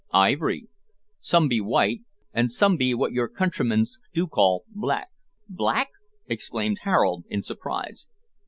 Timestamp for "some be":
1.19-1.61, 2.49-2.95